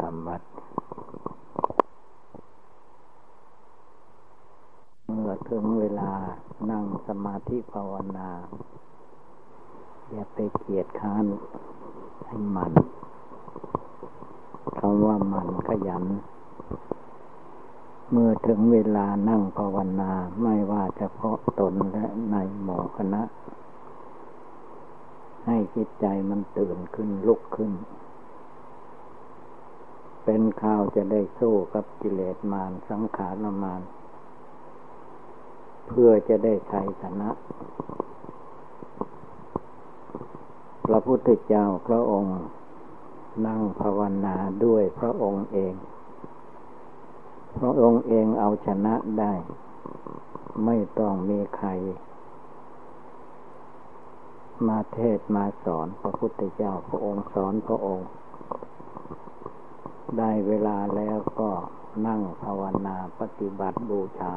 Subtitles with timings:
[0.00, 0.42] ทำวัด
[5.12, 6.12] เมื่อถึงเวลา
[6.70, 8.28] นั่งสมาธิภาวนา
[10.10, 11.26] อย่าไปเกียดค้าน
[12.26, 12.72] ให้มัน
[14.78, 16.04] คำว่ามันขยัน
[18.10, 20.12] เมื่อถึงเวลานั่งภาวนา
[20.42, 23.22] ไม่ว่าเฉพาะตนและในหมู่คณะ
[25.46, 27.72] ให้จิตใจมันตื่นขึ้นลุกขึ้น
[30.24, 33.82] เป็นข่าวจะได้สู้กับกิเลสมารสังขารมาร
[35.88, 37.30] เพื่อจะได้ชัยชนะ
[40.84, 42.38] พระพุทธเจ้าพระองค์
[43.46, 45.74] นั่งภาวนาด้วยพระองค์เอง
[47.58, 49.34] พระองค์เองเอาชนะได้
[50.64, 51.68] ไม่ต้องมีใคร
[54.66, 58.08] มาเทศมาสอนพระพุทธเจ้าพระองค์สอนพระองค์
[60.18, 61.50] ได้เวลาแล้วก็
[62.06, 64.34] นั่งภาวนาปฏิบัติบูชา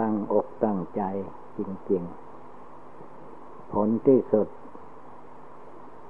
[0.00, 1.02] ตั้งอกตั้งใจ
[1.56, 1.60] จ
[1.90, 2.02] ริง
[2.88, 4.48] ๆ ผลที่สุด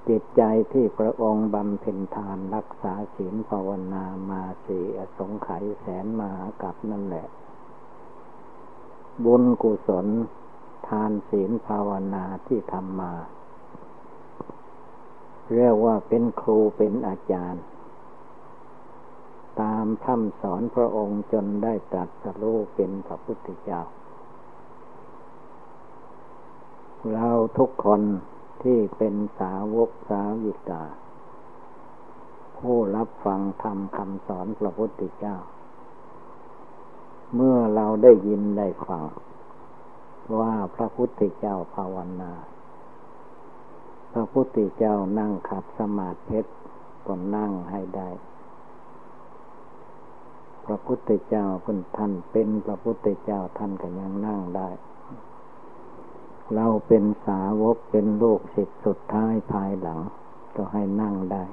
[0.09, 7.27] จิตใจที่พระองค์บำเพ็ญทานรักษาศีลภาวนามาสีอสงไขยแสนมหากับนั่นแหละ
[9.25, 10.07] บุญกุศล
[10.89, 13.13] ทานศีลภาวนาที่ทำมา
[15.55, 17.63] เรียกว่าเป็นครูเป็นอาจารย์
[19.61, 23.83] ตามพร่ำสอนพระองค์จนได้ตรัสรู้เป็นพระพุทธเจ้า
[27.13, 28.03] เราทุกคน
[28.63, 30.85] ที่เป็นสาวกสาวิกา
[32.59, 35.37] ผู้รับฟังธรรมคำสอนพระพุทธเจ้า
[37.35, 39.05] เมื่อเราได้ยินได้ฟัง
[40.39, 42.33] ว่าพระพุทธเจ้าภาวนา
[44.13, 46.41] พระพุทธเจ้านั่งขัดสมาธิ
[47.07, 48.09] ก็นั่งให้ได้
[50.67, 54.69] พระพุทธเจ้าเป็นท่านเป็นพระพุทธเจ้าท่านก็ยังนั่งได้
[56.55, 60.01] เราเป็นสาวกเป็นลูกศิษย์สุดท้ายภายหลัง
[60.57, 61.45] ก็ให้นั่งได้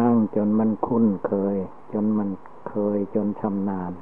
[0.00, 1.56] นั่งจนมันคุ้นเคย
[1.92, 2.30] จนมัน
[2.68, 3.92] เคยจนชำนาญ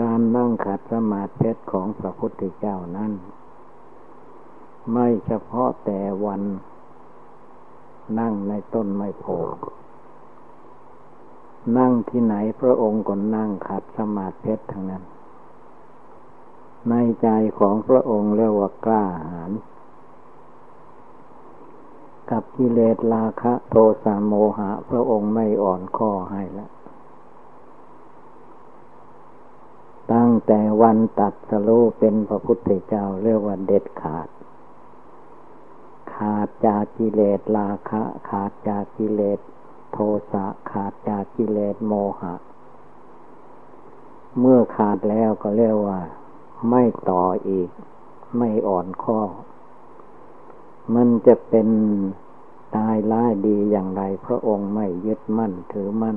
[0.00, 3.12] การนั่งขัดสมาธิของพระพุทธเจ้านั้น
[4.92, 6.42] ไม่เฉพาะแต่วัน
[8.18, 9.24] นั่งในต้นไม้โพ
[11.76, 15.02] นั่งที่ไหนพระองค์ก็นั่งขัดสมาธิทั้งนั้น
[16.88, 19.50] ในใจของพระองค์เรียกว่ากล้าหาญ
[22.30, 23.74] กับกิเลสราคะโท
[24.04, 26.70] สะโมหะ พระองค์ไม่อ่อนข้อให้แล้ว
[30.12, 34.28] ตั้งแต่วันตัดสโลเป็นพระพุทธเจ้าเรียกว่าเด็ดขาด
[36.14, 39.40] ขาดจากกิเลสราคะ ขาดจากกิเลส
[39.92, 39.98] โท
[40.32, 42.34] สะขาดจากกิเลสโมหะ
[44.40, 46.00] เมื่อขาดแล้วก็เรียกว่า
[46.70, 47.68] ไม่ต่ออีก
[48.38, 49.20] ไม่อ่อนข้อ
[50.94, 51.68] มันจะเป็น
[52.76, 56.16] ตายร้ายดีอย่างไร พระองค์ไม่ยึดมั่นถือมั่น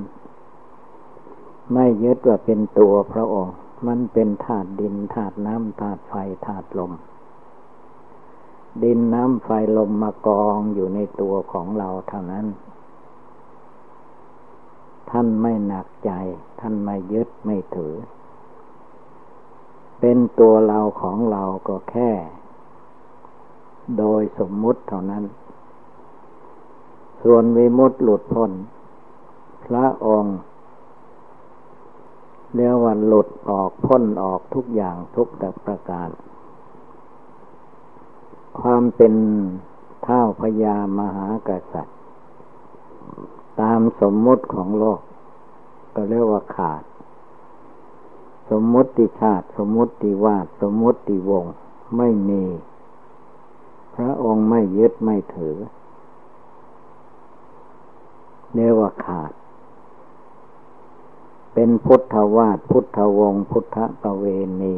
[1.72, 3.56] ไม่ยึดว่าเป็นตัวพระองค์
[3.86, 6.14] มันเป็นธาตุดินธาตุน้ำธาตุไฟ
[6.46, 6.92] ธาตุลม
[8.82, 12.46] ดินน้ำไฟลมมากองอยู่ในตัวของเราเท่านั้น
[15.12, 16.10] ท่านไม่หนักใจ
[16.60, 17.94] ท่านไม่ยึดไม่ถือ
[20.00, 22.10] เป็นตัวเราของเราก็แค่
[23.98, 25.24] โดยสมมุติเท่านั้น
[27.22, 28.52] ส่วนวิมุตติหลุดพ้น
[29.66, 30.36] พระองค์
[32.54, 36.08] เรียกว่าหลุดออกพ้นออกทุกอย่างทุกแต่ประการ
[38.60, 39.14] ความเป็น
[40.04, 42.01] เท่าพญามหากษัตริย์
[43.60, 45.00] ตามสมมุติของโลก
[45.94, 46.82] ก็เรียกว่าขาด
[48.50, 51.44] สมมุติชาติ สมมุติวาสมมุติวง
[51.96, 52.44] ไม่มี
[53.94, 55.56] พระองค์ไม่ยึดไม่ถือ
[58.54, 59.32] เรียกว่าขาด
[61.54, 64.24] เป็นพุทธวาดพุทธวงศ์พุทธประเว
[64.62, 64.76] ณี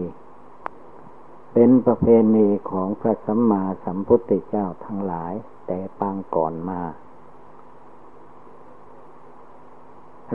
[1.53, 5.33] เป็นประเพณีของพระสัมมาสัมพุทธเจ้าทั้งหลาย
[5.67, 6.83] แต่ปางก่อนมา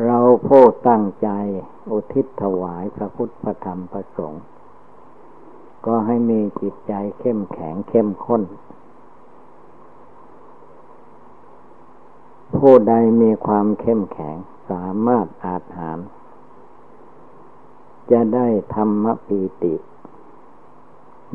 [0.05, 1.29] เรา ผู้ตั้งใจ
[1.91, 4.43] อุทิศถวายพระพุทธธรรมพระสงฆ์
[5.85, 8.43] ก็ให้มีจิตใจเข้มแข็งเข้มข้น
[12.55, 14.37] ผู้ใดมีความเข้มแข็ง
[14.69, 15.99] สามารถอาจหาร
[18.11, 19.75] จะได้ธรรมปีติ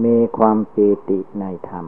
[0.04, 1.86] มีความปีติในธรรม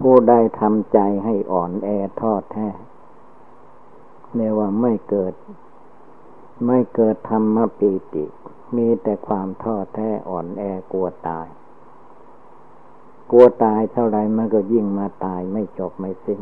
[0.00, 1.88] ผู้ใดทำใจให้อ่อนแอ
[2.20, 2.68] ทอดแท้
[4.34, 5.34] เรียกว่าไม่เกิด
[6.66, 8.24] ไม่เกิดธรรมปีติ
[8.76, 10.62] มีแต่ความท้อแท้อ่อนแอ
[10.92, 11.46] กลัวตาย
[13.30, 16.40] กลัวตายเท่าไรมันก็ยิ่งมาตายไม่จบไม่สิ้น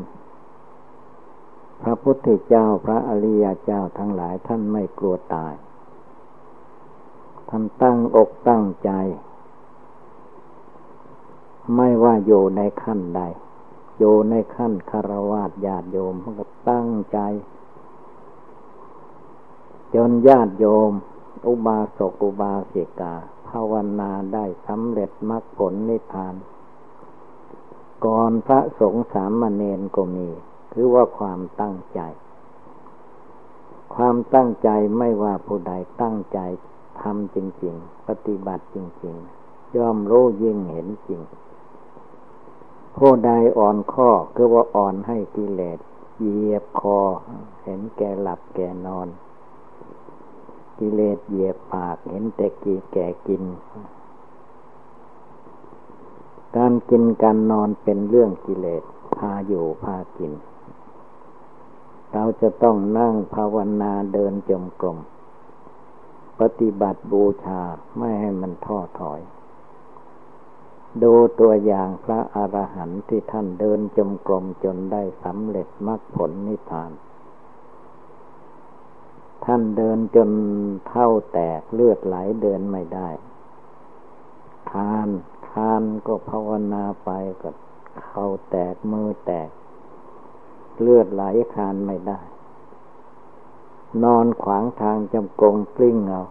[1.83, 5.55] พระพุทธเจ้าพระอริยเจ้าทั้งหลายท่านไม่กลัวตาย
[7.49, 8.91] ท่านตั้งอกตั้งใจ
[11.77, 13.23] ไม่ว่าอยู่ในขั้นใด
[13.99, 17.19] อยู่ในขั้นคารวะญาติโยมก็ตั้งใจ
[19.95, 20.93] จนญาติโยม
[21.47, 23.15] อุบาสกอุบาสิกา
[23.49, 26.35] ภาวนาได้สำเร็จมรรคผลนิพพาน
[28.05, 30.29] ก่อนพระสงฆ์สามเณรก็มี
[30.73, 32.01] คือว่าความตั้งใจ
[33.95, 34.69] ความตั้งใจ
[34.99, 36.39] ไม่ว่าผู้ใดตั้งใจ
[37.01, 41.21] ทำจริง ๆ ปฏิบัติจริง ๆ ย่อมรู้ยิ่งเห็นจริง
[42.97, 45.79] ผู้ใดอ่อนข้อคือว่าอ่อนให้กิเลส
[46.21, 46.99] เหยียบคอ
[47.65, 49.09] เห็นแก่หลับแก่นอน
[50.79, 53.43] กิเลสเหยียบปากเห็นแต่กีแก่กิน
[56.57, 58.83] การกินการนอนเป็นเรื่องกิเลส
[59.17, 60.33] พาอยู่พากิน
[62.13, 64.99] เราจะต้องนั่งภาวนาเดินจมกรม
[66.41, 67.63] ปฏิบัติบูชา
[67.99, 69.21] ไม่ให้มันท้อถอย
[71.03, 76.91] ดูตัวอย่างพระอรหันต์ที่ท่านเดินจมกรมจนได้สำเร็จมรรคผลนิพพาน
[79.45, 80.31] ท่านเดินจน
[80.89, 83.09] เท่าแตกเลือดไหลเดินไม่ได้
[84.71, 85.09] ทาน
[85.49, 87.11] ทานก็ภาวนาไป
[87.43, 87.51] ก็
[88.03, 89.51] เข่าแตกมือแตก
[90.81, 91.23] เลือดไหล
[91.55, 92.21] คานไม่ได้
[94.03, 96.23] นอนขวางทางจำกงกลิ้งเอา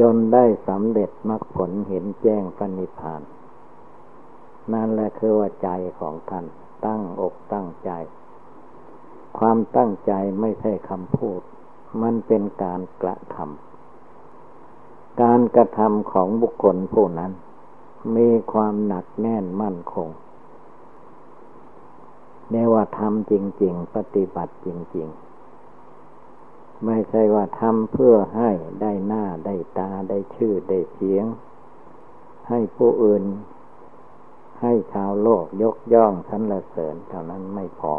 [0.00, 3.22] จนได้สำเร็จมรรคผลเห็นแจ้งปณิพาน
[4.72, 5.68] นั่นแหละคือว่าใจ
[5.98, 6.46] ของท่าน
[6.86, 7.90] ตั้งอกตั้งใจ
[9.38, 11.40] ความตั้งใจไม่ใช่คำพูด
[12.02, 17.32] มันเป็นการกระทำการกระทำของบุคคลผู้นั้น
[18.16, 20.08] มีความหนักแน่นมั่นคง
[22.50, 25.08] เนว่าทำจริง ๆ ปฏิบัติจริง
[25.96, 28.50] ๆ ไม่ใช่ว่าทำเพื่อให้
[28.80, 31.26] ได้หน้าได้ตาได้ชื่อได้เสียง
[32.48, 33.24] ให้ผู้อื่น
[34.60, 37.94] ให้ชาวโลกยกย่องสรรเสริญเท่านั้นไม่พอ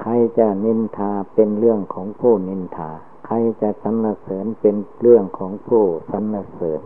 [0.00, 2.90] ใครจะนินทาเป็นเรื่องของผู้นินทา
[3.26, 6.80] ใครจะสรรเสริญเป็นเรื่องของผู้สรรเสริญ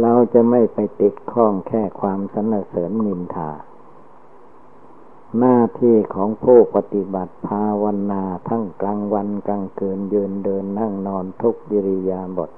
[0.00, 3.50] เราจะไม่ไปติดข้องแค่ความสรรเสริญนินทา
[5.38, 12.50] หน้าที่ของผู้ปฏิบัติภาวนาทั้งกลางวันกลางคืนยืนเดินนั่งนอนทุกยิริยาบท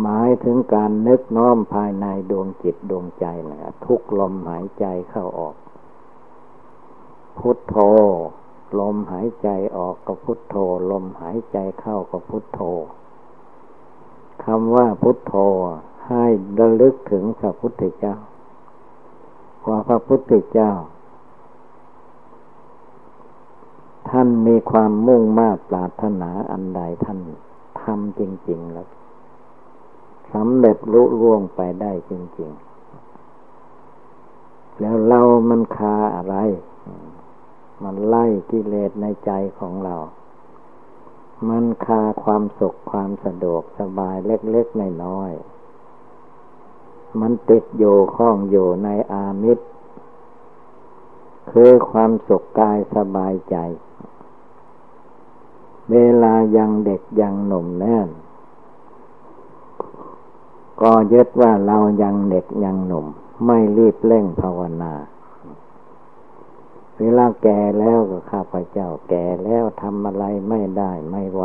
[0.00, 5.54] หมายถึงการนึกน้อมภายในดวงจิตดวงใจนะทุกลมหายใจเข้าออก
[7.38, 7.76] พุทโธ
[8.80, 10.56] ลมหายใจออกก็พุทโธ
[10.90, 12.60] ลมหายใจเข้าก็พุทโธ
[14.44, 15.34] คำว่าพุทโธ
[16.08, 16.24] ให้
[16.58, 18.16] ระลึกถึงพระพุทธเจ้า
[19.66, 20.72] ว่าพระพุทธเจ้า
[24.10, 27.18] ท่านมีความมุ่งมากปรารถนาอันใดท่าน
[27.82, 28.88] ทำจริง ๆ แล้ว
[30.32, 32.70] สำเร็จลุล่วงไปได้จริง ๆ
[34.80, 36.36] แล้วเรามันคาอะไร
[37.84, 39.96] มันไล่กิเลสในใจของเรา
[41.48, 49.64] มันคาความสุขความสะดวกสบายเล็กๆน้อยๆมันติดอยู่ข้องอยู่ในอามิตร
[51.52, 53.56] คือความสุขกายสบายใจ
[55.90, 58.08] เวลายังเด็กยังหนุ่มแน่น
[60.82, 63.06] ก็ยึดว่าเรายังเด็กยังหนุ่ม
[63.46, 64.92] ไม่รีบเร่งภาวนา
[67.00, 71.42] เวลาแก่แล้วก็ข้าพเจ้าแก่แล้วทำอะไรไม่ได้ไม่ไหว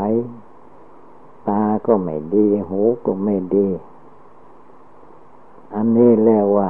[1.50, 3.68] ตาก็ไม่ดี หูก็ไม่ดี
[5.76, 6.70] อันนี้เรียกว่า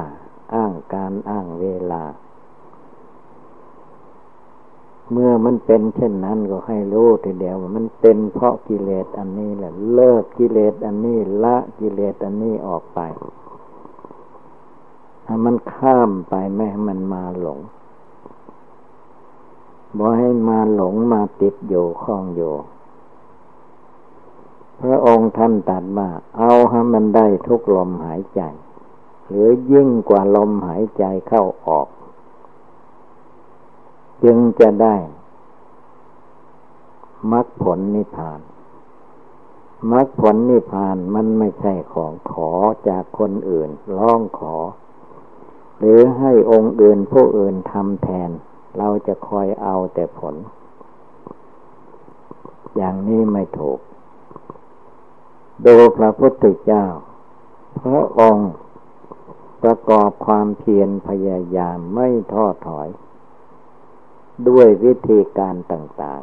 [0.54, 2.04] อ้างการอ้างเวลา
[5.12, 13.00] เมื่อมันเป็นเช่นนั้นก็ให้รู้ทีเดียวมันเป็นเพราะกิเลสอันนี้แหละเลิกกิเลสอันนี้ละกิเลสอันนี้ออกไป
[15.26, 17.60] ถ้มันข้ามไปไม่ให้มันมาหลง
[19.98, 22.54] บ่ให้มาหลงมาติดอยู่ข้องอยู่
[24.80, 28.40] พระองค์ท่านตัดมาเอาให้มันได้ทุกลมหายใจ
[29.28, 31.88] หรือยิ่งกว่าลมหายใจเข้าออก
[34.24, 34.96] จึงจะได้
[37.32, 38.40] มรรคผลนิพพาน
[39.92, 42.50] มรรคผลนิพพานมันไม่ใช่ของขอ
[42.88, 44.56] จากคนอื่นร้องขอ
[45.78, 48.30] หรือให้องค์อื่นผู้อื่นทำแทน
[48.76, 50.34] เราจะคอยเอาแต่ผล
[52.76, 53.78] อย่างนี้ไม่ถูก
[55.66, 56.84] ดูพระพุทธเจ้า
[57.82, 58.50] พระองค์
[59.62, 62.88] ประกอบความเพียรพยายามไม่ท้อถอย
[64.48, 66.22] ด้วยวิธีการต่าง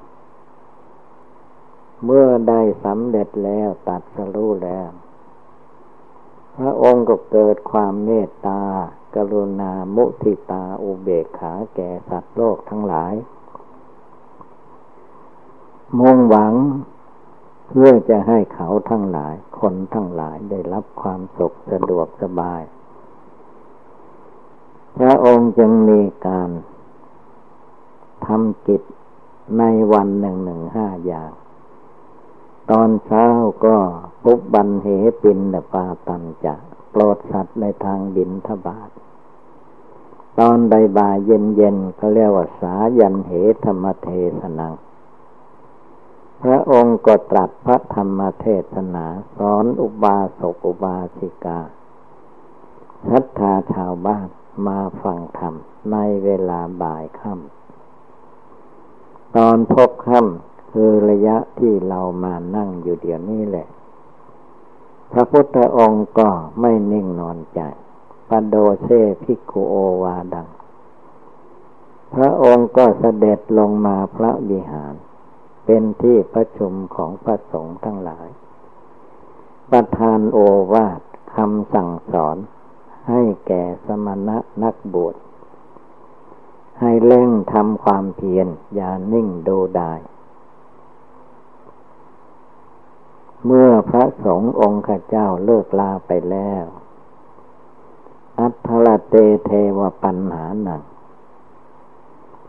[1.22, 4.90] ๆ เมื่อได้สำเร็จแล้วตัดสรู้แล้ว
[6.58, 8.62] พระองค์ก็เกิดความเมตตา
[9.16, 13.14] กรุณามุทิตาอุเบกขาแก่สัตว์โลกทั้งหลาย
[16.00, 16.54] มุ่งหวัง
[17.68, 22.62] เพื่อจะให้เขาทั้งหลาย คนทั้งหลายได้รับความสุขสะดวกสบาย
[24.98, 26.50] พระองค์จึงมีการ
[28.26, 28.82] ทำกิจ
[29.58, 31.32] ในวันหนึ่งหนึ่งห้าอย่าง
[32.72, 33.28] ตอนเช้า
[33.66, 33.78] ก็
[34.24, 34.88] ปุบบันเห
[35.22, 36.56] ปินดปาตันจะ
[36.96, 38.90] โปรดสัตว์ในทางบินทบาท
[40.40, 43.32] ตอนใดบ่ายเย็นเย็นก็เรียกว่าสายันเห
[43.66, 44.10] ธรรมเท
[44.40, 44.74] ศนัง
[46.44, 49.06] พระองค์ก็ตรัสพระธรรมเทศนา
[49.38, 51.60] สอนอุบาสกอุบาสิกา
[53.10, 54.28] ศรัทธาชาวบ้าน
[54.68, 55.54] มาฟังธรรม
[55.92, 63.68] ในเวลาบ่ายค่ำตอนพบค่ำคือระยะที่เรามานั่งอยู่เดี๋ยวนี้แหละ
[65.16, 66.30] พระพุทธองค์ก็
[66.62, 67.60] ไม่นิ่งนอนใจ
[68.30, 68.90] ปโดเซ
[69.24, 70.48] พิกุโอวาดัง
[72.14, 74.94] พระองค์ก็เสด็จลงมาพระวิหาร
[75.66, 78.28] เป็นที่ประชุมของพระสงฆ์ทั้งหลาย
[79.72, 80.40] ประทานโอ
[80.74, 81.00] วาท
[81.36, 82.38] คำสั่งสอน
[83.10, 85.16] ให้แก่สมณะนักบวช
[86.80, 90.00] ให้เล่งทำความเพียรอย่านิ่งดูดาย
[93.46, 96.66] เมื่อพระสงฆ์องค์ข้าเจ้าเลิกลาไปแล้ว
[98.40, 100.82] อัทลเตเทวปัญหาหนัง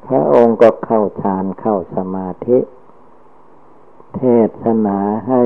[0.06, 2.58] พระองค์ก็เข้าฌานเข้าสมาธิ
[4.16, 4.22] เท
[4.62, 4.98] ศนา
[5.28, 5.42] ให้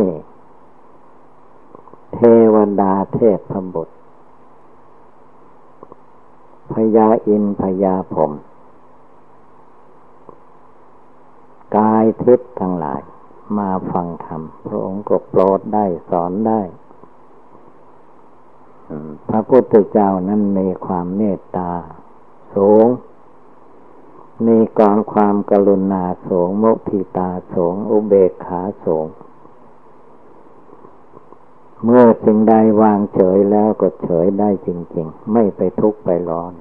[2.15, 2.21] เท
[2.55, 3.95] วดาเทพพบุตร
[6.73, 8.33] พญาอินพญาผม
[11.77, 13.01] กายทิพย์ทั้งหลาย
[13.59, 16.61] มาฟังธรรม พระองค์ก็โปรดได้สอนได้
[19.29, 21.73] พระพุทธเจ้านั้นมีความเมตตา
[22.55, 22.87] สูง
[24.47, 29.07] มีกองความกรุณาสงมุทิตาสงอุเบกขาสง
[31.85, 36.53] เมื่อสิ่งใดวางเฉยแล้วก็เฉยได้จริง ๆ ไม่ไปทุกข์ไปร้อน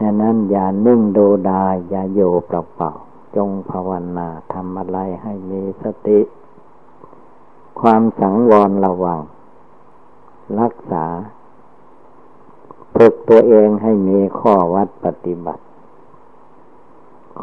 [0.00, 2.92] ดังนั้นอย่านิ่งดูดายอย่าโยเปล่า
[3.36, 6.20] จงภาวนาทำอะไรให้มีสติ
[7.80, 9.20] ความสังวรระวัง
[10.60, 11.04] รักษา
[12.94, 15.62] ฝึกตัวเองให้มีข้อวัดปฏิบัติ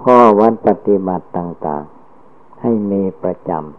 [0.02, 1.84] ข้อวัดปฏิบัติต่าง
[2.24, 3.76] ๆ ให้มีประจำ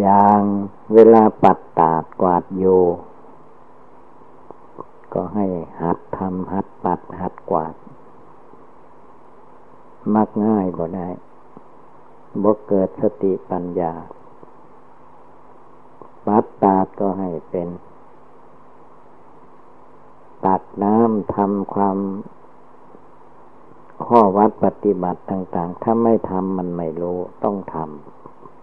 [0.00, 0.40] อย่าง
[0.92, 2.64] เวลาปัดตาดกวาดโย
[5.12, 5.46] ก็ให้
[5.82, 7.74] หัดทำหัดปัดหัดกวาด
[10.14, 11.08] มักง่ายบ่ได้
[12.42, 13.92] บ่เกิดสติปัญญา
[16.26, 17.68] ปัดตาดก็ให้เป็น
[20.44, 21.98] ตักน้ำทำความ
[24.06, 27.76] ข้อวัดปฏิบัติต่าง ๆ ถ้าไม่ทำมันไม่รู้ ต้องท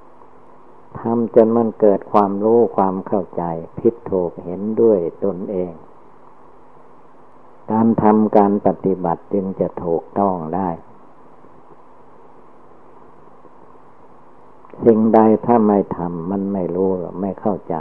[0.05, 3.43] ำ ทำจนมันเกิดความรู้ความเข้าใจ
[3.79, 5.73] พิดถูกเห็นด้วยตนเอง
[7.71, 10.69] การทำการปฏิบัติจึงจะถูกต้องได้
[14.85, 16.89] สิ่งใดถ้าไม่ทำมันไม่รู้
[17.21, 17.75] ไม่เข้าใจ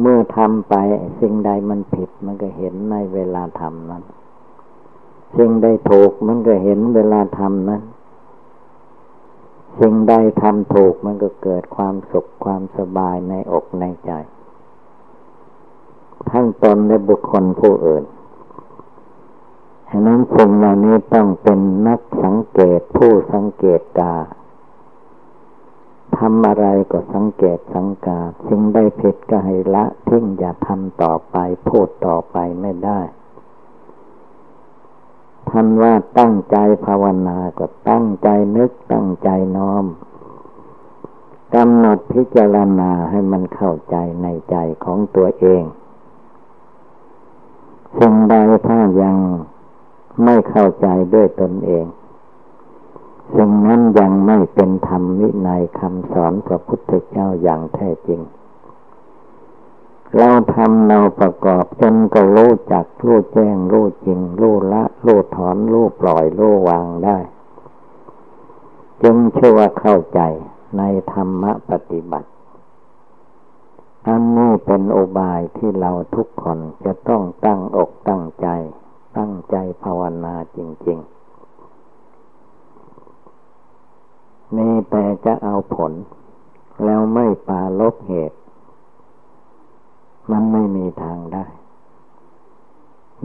[0.00, 0.74] เมื่อทำไป
[1.20, 4.02] สิ่งใดมันผิดมันก็เห็นในเวลาทำนั้น
[5.36, 7.82] สิ่งใดถูกมันก็เห็นเวลาทำนั้น
[9.80, 14.10] สิ่งใดทำถูกมันก็เกิดความสุขความสบายในอกในใจ
[16.30, 18.04] ทั้งตนและบุคคลผู้อื่น
[19.90, 24.14] ฉะนั้นสิ่งเหล่านี้ต้องเป็นนักสังเกตผู้สังเกตกา
[26.16, 31.36] ทำอะไรก็สังเกตสังกาสิ่งใดผิดก็ให้ละทิ้งอย่าทำต่อไป
[31.68, 33.00] พูดต่อไปไม่ได้
[35.48, 39.84] ท่านว่าตั้งใจภาวนาก็ตั้งใจนึกตั้งใจน้อม
[41.54, 45.62] กำหนดพิจารณาให้มันเข้าใจในใจของตัวเอง
[47.98, 48.34] สิ่งใด
[48.68, 49.16] ถ้ายัง
[50.24, 51.86] ไม่เข้าใจด้วยตนเอง
[53.34, 58.20] สิ่งนั้นยังไม่เป็นธรรมวินัยคำสอนพระพุทธเจ้าอย่างแท้จริง
[60.16, 67.18] เราทำเราประกอบจนก็รู้จักรู้แจ้งรู้จริงรู้ละรู้ถอนรู้ปล่อยรู้วางได้
[69.02, 70.20] จึงเชื่อว่าเข้าใจ
[70.78, 72.28] ในธรรมปฏิบัติ
[74.08, 78.48] อันนี้เป็นโอบายที่เราทุกคนจะต้องตั้งอกตั้งใจ
[79.16, 81.15] ตั้งใจภาวนาจริง ๆ
[84.56, 85.92] มีแต่จะเอาผล
[86.84, 88.38] แล้วไม่ปาลบเหตุ
[90.30, 91.46] มันไม่มีทางได้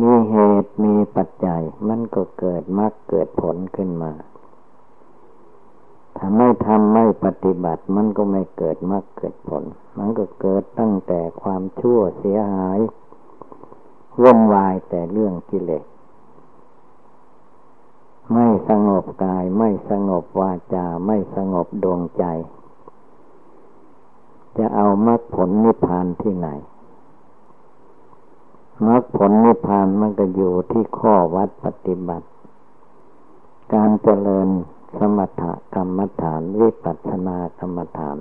[0.02, 4.12] มีเหตุมีปัจจัย มันก็เกิดมรรคเกิดผลขึ้นมา
[6.18, 9.64] ถ้าไม่ทำไม่ปฏิบัติ มันก็ไม่เกิดมรรคเกิดผล
[9.98, 12.80] มันก็เกิดตั้งแต่ความชั่วเสียหาย
[14.22, 15.84] วุ่นวายแต่เรื่องกิเลส
[18.34, 22.24] ไม่สงบกายไม่สงบวาจาไม่สงบดวงใจ
[24.58, 26.50] จะเอามรรคผลนิพพานที่ไหน
[28.88, 32.28] มรรคผลนิพพานมันก็อยู่ที่ข้อวัดปฏิบัติ
[33.74, 34.50] การเจริญ
[34.98, 35.44] สมถ
[35.76, 38.18] กรรมฐานวิปัสสนากรรมฐาน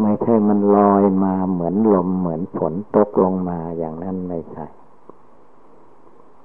[0.00, 4.66] ไม่ใช่มันลอยมาเหมือนลมเหมือนฝนตกลงมาอย่างนั้นไม่ใช่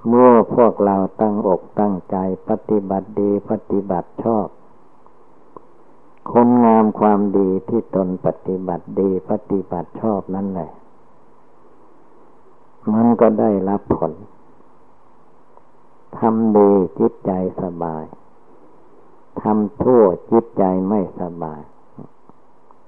[0.08, 2.18] เมื่อพวกเราตั้งอกตั้งใจ
[2.50, 4.48] ปฏิบัติดีปฏิบัติชอบ
[6.32, 10.72] คนงามความดีที่ตนปฏิบัติดีปฏิบัติชอบนั่นแหละ
[12.94, 14.14] มันก็ได้รับผล
[16.18, 18.06] ทำดีจิตใจสบาย
[19.42, 21.62] ทำชั่วจิตใจไม่สบาย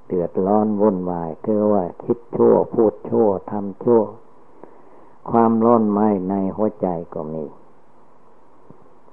[0.06, 4.02] เดือดร้อนวุ่นวายคือว่าคิดชั่วพูดชั่วทำชั่ว
[5.32, 7.46] ความร้อนไหมในหัวใจก็มี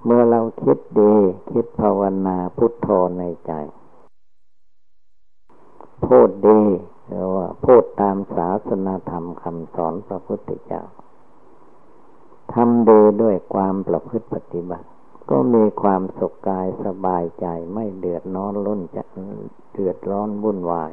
[0.04, 1.14] เมื่อเราคิดดี
[1.50, 3.52] คิดภาวนาพุทโธในใจ
[6.06, 6.61] พูดดี
[7.08, 10.82] หรือว่าพูดตามศาสนาธรรมคำสอนพระพุทธเจ้า
[12.52, 14.87] ทำดีด้วยความประพฤติปฏิบัติ
[15.31, 19.02] ก็มีความสุขกายสบายใจไม่เดือดร้อนรุ่นจะ
[19.72, 20.92] เดือดร้อนวุ่นวาย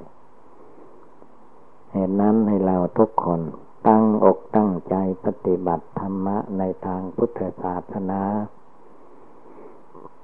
[1.92, 3.42] เหตุนั้นให้เราทุกคน
[3.88, 8.22] ตั้งอกตั้งใจปฏิบัติธรรมะในทางพุทธศาสนา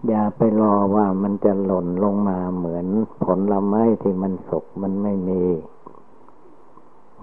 [0.07, 2.87] อย่าไปรอว่ามันจะหล่นลงมาเหมือน
[3.23, 5.43] ผลลไม้ที่มันสุกมันไม่มี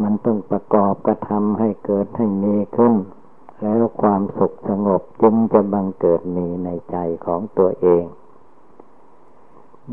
[0.02, 2.94] มันต้องประกอบกระทำให้เกิดให้มีขึ้น
[3.62, 6.96] แล้วความสุขสงบจึงจะบังเกิดมีในใจ
[7.26, 8.04] ของตัวเอง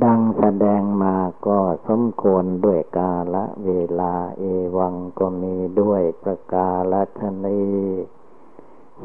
[0.02, 1.16] ดังแสดงมา
[1.48, 4.44] ก็สมควรด้วยกาละเวลาเอ
[4.78, 7.64] วังก็มีด้วยประกาลชนี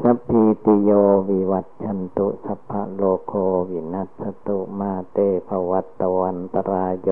[0.01, 0.91] สัพพีติโย
[1.29, 3.33] วิวัชชันตุสัพพะโรโค
[3.69, 5.17] วินัสสะตุมาเต
[5.47, 7.09] ภะวัตวันตะราโย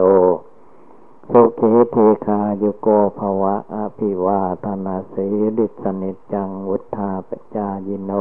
[1.31, 2.87] สุขี ทีฆายุโก
[3.19, 5.27] ภะวะ อะภิวาทะนะสี
[5.58, 8.11] ลิสสะ นิจจังวุฑฒาปะจายิโน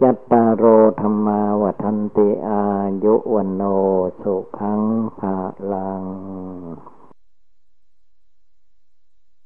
[0.00, 0.64] จัตตาโร
[1.00, 2.64] ธัมมา วัฑฒันติอา
[3.04, 3.62] ยุวัณโณ
[4.22, 4.82] สุขัง
[5.18, 5.36] พะ
[5.72, 6.04] ลัง